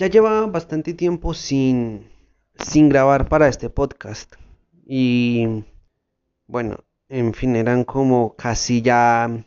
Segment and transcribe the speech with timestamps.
[0.00, 2.08] ya lleva bastante tiempo sin,
[2.58, 4.34] sin grabar para este podcast.
[4.86, 5.62] Y
[6.46, 6.78] bueno,
[7.10, 9.44] en fin, eran como casi ya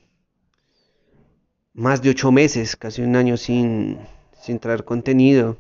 [1.73, 3.97] más de ocho meses, casi un año sin,
[4.43, 5.57] sin traer contenido.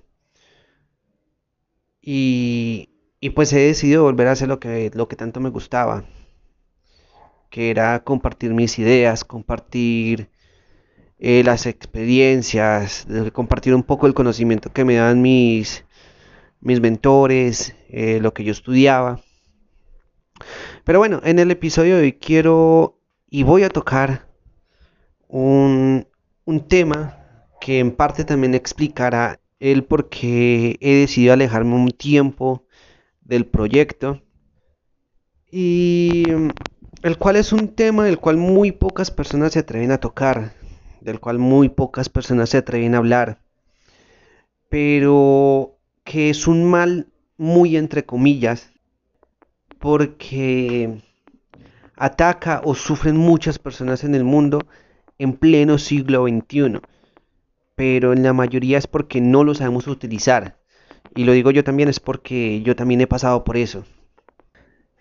[1.99, 2.89] Y,
[3.19, 6.05] y pues he decidido volver a hacer lo que, lo que tanto me gustaba,
[7.49, 10.29] que era compartir mis ideas, compartir
[11.25, 15.85] eh, las experiencias, compartir un poco el conocimiento que me dan mis,
[16.59, 19.21] mis mentores, eh, lo que yo estudiaba.
[20.83, 22.99] Pero bueno, en el episodio de hoy quiero
[23.29, 24.27] y voy a tocar
[25.29, 26.05] un,
[26.43, 32.65] un tema que en parte también explicará el por qué he decidido alejarme un tiempo
[33.21, 34.21] del proyecto.
[35.49, 36.25] Y
[37.01, 40.62] el cual es un tema del cual muy pocas personas se atreven a tocar
[41.03, 43.39] del cual muy pocas personas se atreven a hablar,
[44.69, 48.71] pero que es un mal muy entre comillas,
[49.79, 51.01] porque
[51.95, 54.59] ataca o sufren muchas personas en el mundo
[55.19, 56.79] en pleno siglo XXI,
[57.75, 60.57] pero en la mayoría es porque no lo sabemos utilizar.
[61.15, 63.83] Y lo digo yo también es porque yo también he pasado por eso.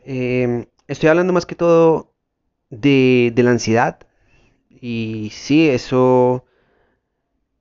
[0.05, 2.13] Em, estoy hablando más que todo
[2.71, 4.01] de, de la ansiedad,
[4.83, 6.45] y sí, eso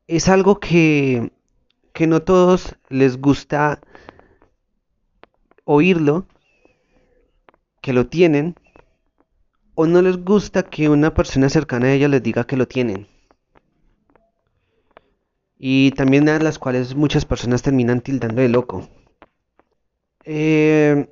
[0.07, 1.31] es algo que,
[1.93, 3.79] que no todos les gusta
[5.63, 6.25] oírlo,
[7.79, 8.55] que lo tienen,
[9.75, 13.05] o no les gusta que una persona cercana a ella les diga que lo tienen.
[15.59, 18.89] Y también a las cuales muchas personas terminan tildando de loco.
[20.25, 21.07] Eh,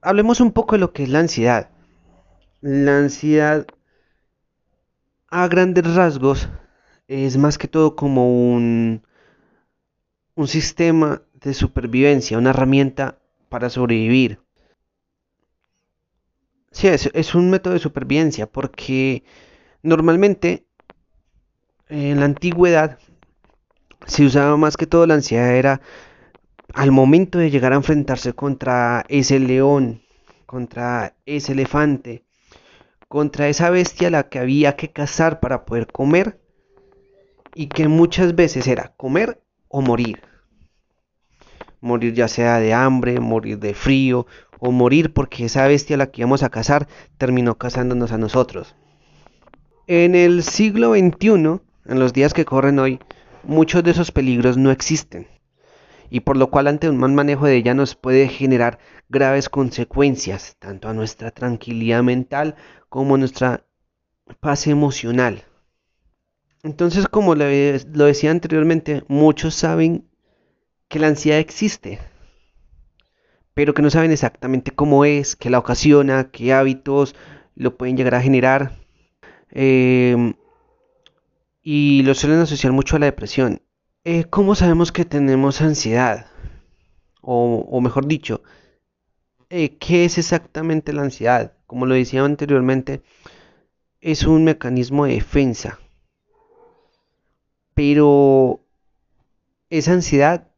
[0.00, 1.68] hablemos un poco de lo que es la ansiedad.
[2.62, 3.66] La ansiedad
[5.32, 6.48] a grandes rasgos
[7.08, 9.02] es más que todo como un,
[10.34, 14.40] un sistema de supervivencia, una herramienta para sobrevivir.
[16.72, 19.22] Sí, es, es un método de supervivencia porque
[19.82, 20.66] normalmente
[21.88, 22.98] en la antigüedad
[24.06, 25.80] se usaba más que todo la ansiedad era
[26.74, 30.02] al momento de llegar a enfrentarse contra ese león,
[30.46, 32.24] contra ese elefante,
[33.12, 36.40] contra esa bestia a la que había que cazar para poder comer
[37.54, 40.22] y que muchas veces era comer o morir.
[41.82, 44.26] Morir ya sea de hambre, morir de frío
[44.60, 48.76] o morir porque esa bestia a la que íbamos a cazar terminó cazándonos a nosotros.
[49.86, 51.60] En el siglo XXI, en
[51.98, 52.98] los días que corren hoy,
[53.42, 55.26] muchos de esos peligros no existen
[56.12, 58.78] y por lo cual ante un mal manejo de ella nos puede generar
[59.08, 62.54] graves consecuencias, tanto a nuestra tranquilidad mental
[62.90, 63.64] como a nuestra
[64.38, 65.44] paz emocional.
[66.62, 70.06] Entonces, como lo, decía anteriormente, muchos saben
[70.88, 71.98] que la ansiedad existe,
[73.54, 77.14] pero que no saben exactamente cómo es, qué la ocasiona, qué hábitos
[77.54, 78.72] lo pueden llegar a generar.
[79.48, 80.34] Em,
[81.62, 83.62] y lo suelen asociar mucho a la depresión.
[84.04, 86.26] Eh, ¿Cómo sabemos que tenemos ansiedad?
[87.20, 88.42] O, mejor dicho,
[89.48, 91.52] eh, ¿qué es exactamente la ansiedad?
[91.68, 93.04] Como lo decía anteriormente,
[94.00, 95.78] es un mecanismo de defensa.
[97.74, 98.64] Pero
[99.70, 100.48] esa ansiedad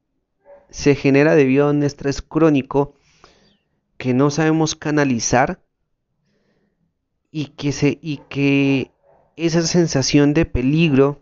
[0.70, 2.94] se genera debido a un estrés crónico
[3.98, 5.62] que no sabemos canalizar
[7.30, 8.90] y que, se, y que
[9.36, 11.20] esa sensación de peligro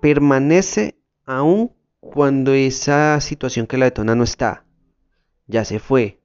[0.00, 1.01] permanece
[1.36, 4.64] aun cuando esa situación que la detona no está,
[5.46, 6.20] ya se fue,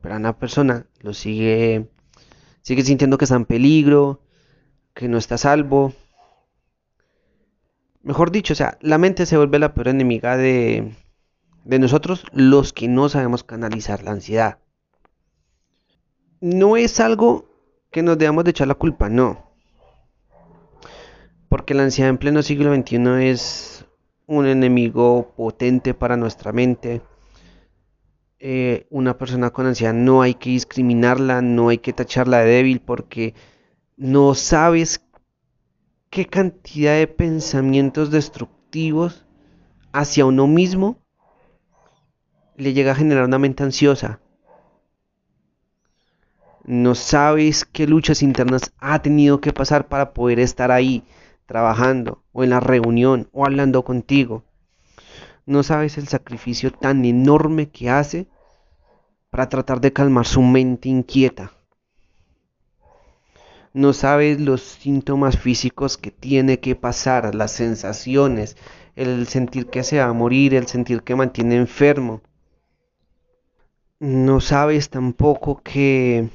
[0.00, 1.88] pero una persona lo sigue,
[2.62, 4.22] sigue sintiendo que está en peligro,
[4.94, 5.92] que no está salvo.
[8.02, 10.94] Mejor dicho, o sea, la mente se vuelve la peor enemiga de,
[11.64, 14.58] de nosotros, los que no sabemos canalizar la ansiedad.
[16.40, 17.46] No es algo
[17.90, 19.52] que nos debamos de echar la culpa, no.
[21.48, 23.77] Porque la ansiedad en pleno siglo XXI es
[24.28, 27.00] un enemigo potente para nuestra mente.
[28.38, 32.80] Eh, una persona con ansiedad no hay que discriminarla, no hay que tacharla de débil
[32.80, 33.34] porque
[33.96, 35.04] no sabes
[36.10, 39.24] qué cantidad de pensamientos destructivos
[39.92, 40.98] hacia uno mismo
[42.56, 44.20] le llega a generar una mente ansiosa.
[46.64, 51.02] No sabes qué luchas internas ha tenido que pasar para poder estar ahí
[51.48, 54.44] trabajando o en la reunión o hablando contigo.
[55.46, 58.28] No sabes el sacrificio tan enorme que hace
[59.30, 61.52] para tratar de calmar su mente inquieta.
[63.72, 68.56] no sabes los síntomas físicos que tiene que pasar, las sensaciones,
[68.96, 72.20] el sentir que se va a morir, el sentir que mantiene enfermo.
[74.00, 76.28] No sabes tampoco que,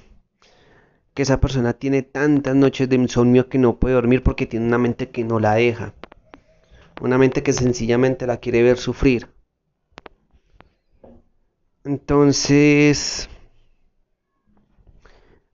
[1.13, 4.77] que esa persona tiene tantas noches de insomnio que no puede dormir porque tiene una
[4.77, 5.93] mente que no la deja.
[7.01, 9.29] Una mente que sencillamente la quiere ver sufrir.
[11.83, 13.29] Entonces,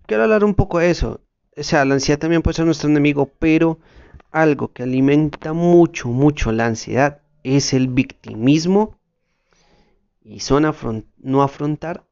[0.06, 1.21] quiero hablar un poco de eso.
[1.57, 3.79] O sea, la ansiedad también puede ser nuestro enemigo, pero
[4.31, 9.00] algo que alimenta mucho, mucho la ansiedad es el victimismo
[10.21, 10.71] y son
[11.17, 12.06] no afrontar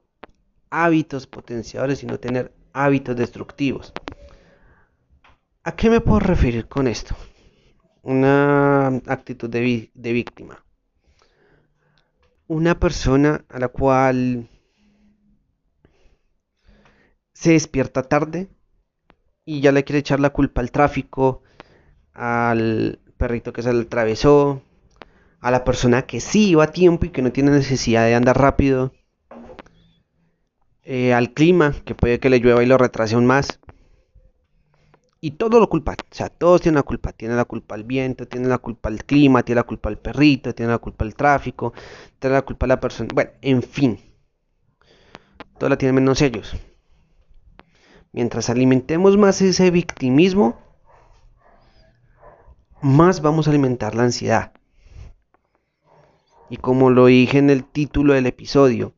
[0.70, 3.92] hábitos potenciadores, sino tener hábitos destructivos.
[5.64, 7.16] ¿A qué me puedo referir con esto?
[8.04, 10.64] Una actitud de, víctima.
[12.48, 14.48] Una persona a la cual
[17.34, 18.48] se despierta tarde
[19.44, 21.44] y ya le quiere echar la culpa al tráfico,
[22.14, 24.62] al perrito que se le atravesó,
[25.42, 28.40] a la persona que sí iba a tiempo y que no tiene necesidad de andar
[28.40, 28.94] rápido,
[30.90, 33.60] eh, al clima, que puede que le llueva y lo retrase aún más.
[35.20, 37.12] Y todo lo culpa, o sea, todos tienen la culpa.
[37.12, 40.56] Tiene la culpa el viento, tiene la culpa el clima, tiene la culpa el perrito,
[40.56, 41.74] tiene la culpa el tráfico,
[42.20, 43.10] tiene la culpa la persona.
[43.14, 44.00] Bueno, en fin.
[45.60, 46.56] Todo la tienen menos ellos.
[48.14, 50.58] Mientras alimentemos más ese victimismo,
[52.82, 54.54] más vamos a alimentar la ansiedad.
[56.50, 58.94] Y como lo dije en el título del episodio,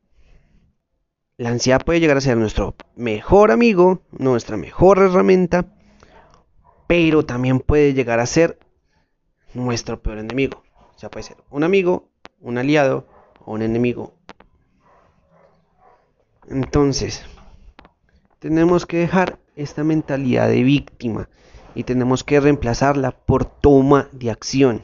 [1.39, 5.67] la ansiedad puede llegar a ser nuestro mejor amigo, nuestra mejor herramienta,
[6.85, 8.59] pero también puede llegar a ser
[9.53, 10.63] nuestro peor enemigo.
[10.93, 12.09] O sea, puede ser un amigo,
[12.41, 13.07] un aliado
[13.45, 14.15] o un enemigo.
[16.49, 17.25] Entonces,
[18.39, 21.29] tenemos que dejar esta mentalidad de víctima
[21.73, 24.83] y tenemos que reemplazarla por toma de acción.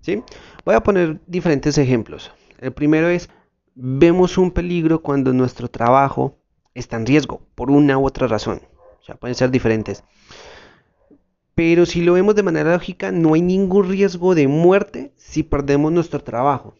[0.00, 0.22] ¿sí?
[0.64, 2.32] Voy a poner diferentes ejemplos.
[2.60, 3.28] El primero es,
[3.76, 6.38] vemos un peligro cuando nuestro trabajo
[6.74, 8.62] está en riesgo por una u otra razón.
[9.00, 10.02] O sea, pueden ser diferentes.
[11.54, 15.92] Pero si lo vemos de manera lógica, no hay ningún riesgo de muerte si perdemos
[15.92, 16.74] nuestro trabajo.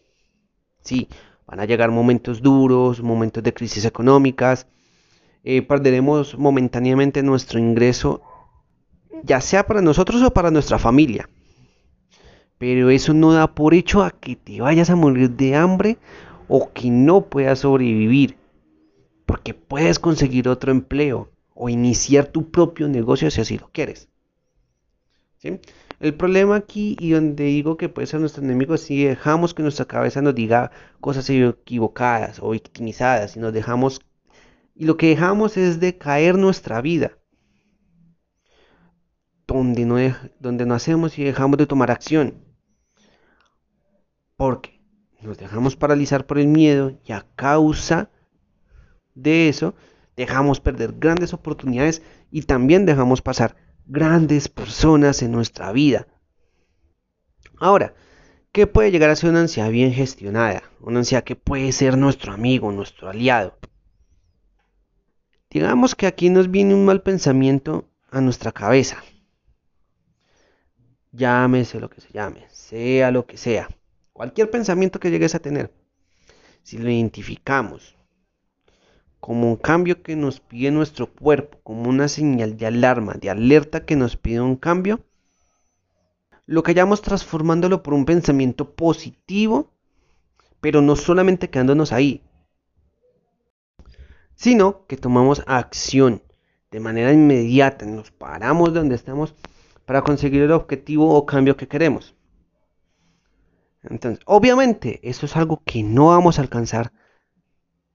[0.81, 1.07] Sí,
[1.45, 4.67] van a llegar momentos duros, momentos de crisis económicas,
[5.43, 8.21] eh, perderemos momentáneamente nuestro ingreso
[9.23, 11.29] ya sea para nosotros o para nuestra familia.
[12.57, 15.97] Pero eso no da por hecho a que te vayas a morir de hambre
[16.47, 18.37] o que no puedas sobrevivir.
[19.25, 24.09] Porque puedes conseguir otro empleo o iniciar tu propio negocio si así lo quieres.
[25.99, 29.85] El problema aquí y donde digo que puede ser nuestro enemigo si dejamos que nuestra
[29.85, 34.01] cabeza nos diga cosas equivocadas o victimizadas y nos dejamos
[34.75, 37.17] y lo que dejamos es de caer nuestra vida
[39.47, 39.95] donde no,
[40.39, 42.43] donde no hacemos y dejamos de tomar acción.
[44.35, 44.76] Porque
[45.21, 48.09] nos dejamos paralizar por el miedo y a causa
[49.15, 49.75] de eso
[50.15, 53.55] dejamos perder grandes oportunidades y también dejamos pasar
[53.85, 56.07] grandes personas en nuestra vida.
[57.59, 57.95] Ahora,
[58.51, 60.63] ¿qué puede llegar a ser una ansiedad bien gestionada?
[60.81, 63.57] Una ansiedad que puede ser nuestro amigo, nuestro aliado.
[65.49, 69.01] Digamos que aquí nos viene un mal pensamiento a nuestra cabeza
[71.17, 73.67] llámese lo que se llame, sea lo que sea,
[74.17, 75.71] cualquier pensamiento que llegues a tener,
[76.63, 77.95] si lo identificamos
[79.19, 83.85] como un cambio que nos pide nuestro cuerpo, como una señal de alarma, de alerta
[83.85, 85.05] que nos pide un cambio,
[86.47, 89.71] lo hayamos transformándolo por un pensamiento positivo,
[90.61, 92.23] pero no solamente quedándonos ahí,
[94.33, 96.23] sino que tomamos acción
[96.71, 99.35] de manera inmediata, nos paramos donde estamos
[99.85, 102.16] para conseguir el objetivo o cambio que queremos.
[103.89, 106.91] Entonces, obviamente, eso es algo que no vamos a alcanzar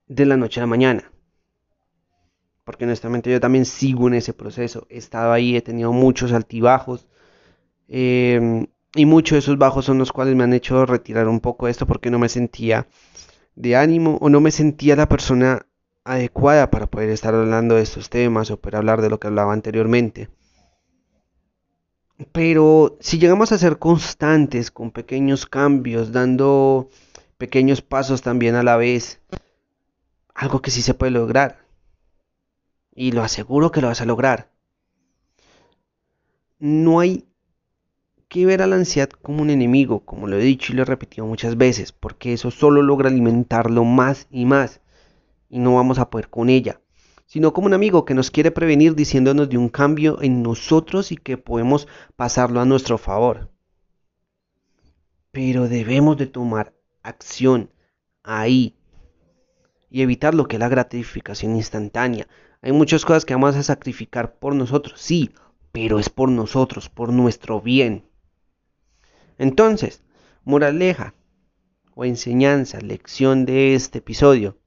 [0.06, 1.12] de la noche a la mañana.
[2.64, 4.86] Porque honestamente yo también sigo en ese proceso.
[4.88, 7.08] He estado ahí, he tenido muchos altibajos.
[7.88, 11.68] Em, y muchos de esos bajos son los cuales me han hecho retirar un poco
[11.68, 12.86] esto porque no me sentía
[13.54, 15.66] de ánimo o no me sentía la persona
[16.04, 19.52] adecuada para poder estar hablando de estos temas o para hablar de lo que hablaba
[19.52, 20.28] anteriormente.
[22.30, 26.90] Pero si llegamos a ser constantes con pequeños cambios, dando
[27.38, 29.20] pequeños pasos también a la vez,
[30.34, 31.66] algo que sí se puede lograr.
[32.94, 34.50] Y lo aseguro que lo vas a lograr.
[36.58, 37.26] No hay
[38.28, 40.86] que ver a la ansiedad como un enemigo, como lo he dicho y lo he
[40.86, 44.80] repetido muchas veces, porque eso solo logra alimentarlo más y más
[45.48, 46.81] y no vamos a poder con ella
[47.32, 51.16] sino como un amigo que nos quiere prevenir diciéndonos de un cambio en nosotros y
[51.16, 53.50] que podemos pasarlo a nuestro favor.
[55.30, 57.70] Pero debemos de tomar acción
[58.22, 58.76] ahí
[59.88, 62.28] y evitar lo que es la gratificación instantánea.
[62.60, 65.30] Hay muchas cosas que vamos a sacrificar por nosotros, sí,
[65.72, 68.04] pero es por nosotros, por nuestro bien.
[69.38, 70.02] Entonces,
[70.44, 71.14] moraleja
[71.94, 74.58] o enseñanza, lección de este episodio.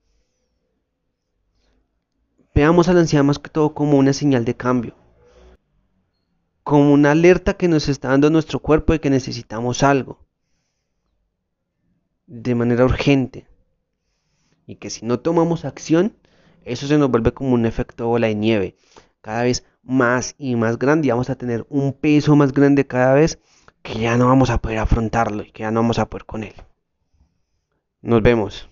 [2.56, 4.96] Veamos a la ansiedad más que todo como una señal de cambio,
[6.64, 10.26] como una alerta que nos está dando nuestro cuerpo de que necesitamos algo
[12.28, 13.46] de manera urgente
[14.66, 16.16] y que si no tomamos acción,
[16.64, 18.78] eso se nos vuelve como un efecto bola de nieve,
[19.20, 23.14] cada vez más y más grande y vamos a tener un peso más grande cada
[23.16, 23.38] vez
[23.82, 26.46] que ya no vamos a poder afrontarlo y que ya no vamos a poder con
[26.46, 26.56] él.
[28.02, 28.70] Nos vemos.